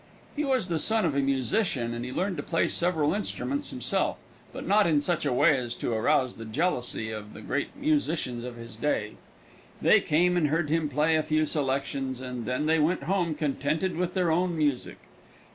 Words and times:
He 0.35 0.43
was 0.43 0.67
the 0.67 0.79
son 0.79 1.05
of 1.05 1.13
a 1.13 1.19
musician 1.19 1.93
and 1.93 2.03
learned 2.17 2.35
to 2.37 2.41
play 2.41 2.67
several 2.67 3.13
instruments 3.13 3.69
himself, 3.69 4.17
but 4.51 4.65
not 4.65 4.87
in 4.87 5.03
such 5.03 5.27
a 5.27 5.31
way 5.31 5.55
as 5.55 5.75
to 5.75 5.93
arouse 5.93 6.33
the 6.33 6.45
jealousy 6.45 7.11
of 7.11 7.35
the 7.35 7.41
great 7.41 7.75
musicians 7.77 8.43
of 8.43 8.55
his 8.55 8.75
day. 8.75 9.11
They 9.79 10.01
came 10.01 10.37
and 10.37 10.47
heard 10.47 10.71
him 10.71 10.89
play 10.89 11.17
a 11.17 11.21
few 11.21 11.45
selections, 11.45 12.19
and 12.19 12.47
then 12.47 12.65
they 12.65 12.79
went 12.79 13.03
home 13.03 13.35
contented 13.35 13.95
with 13.95 14.15
their 14.15 14.31
own 14.31 14.57
music. 14.57 14.97